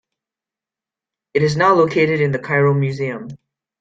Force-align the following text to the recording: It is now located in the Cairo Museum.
It 1.35 1.43
is 1.43 1.55
now 1.55 1.75
located 1.75 2.21
in 2.21 2.31
the 2.31 2.39
Cairo 2.39 2.73
Museum. 2.73 3.27